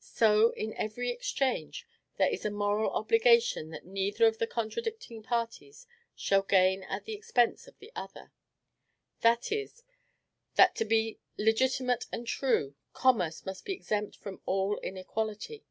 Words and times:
So, 0.00 0.48
in 0.52 0.72
every 0.76 1.10
exchange, 1.10 1.86
there 2.16 2.30
is 2.30 2.46
a 2.46 2.50
moral 2.50 2.88
obligation 2.92 3.68
that 3.68 3.84
neither 3.84 4.24
of 4.24 4.38
the 4.38 4.46
contracting 4.46 5.22
parties 5.22 5.86
shall 6.16 6.40
gain 6.40 6.82
at 6.84 7.04
the 7.04 7.12
expense 7.12 7.68
of 7.68 7.78
the 7.78 7.92
other; 7.94 8.32
that 9.20 9.52
is, 9.52 9.82
that, 10.54 10.74
to 10.76 10.86
be 10.86 11.18
legitimate 11.36 12.06
and 12.10 12.26
true, 12.26 12.76
commerce 12.94 13.44
must 13.44 13.66
be 13.66 13.74
exempt 13.74 14.16
from 14.16 14.40
all 14.46 14.78
inequality. 14.78 15.66